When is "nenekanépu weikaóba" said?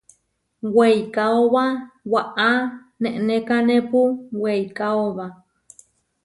3.01-5.25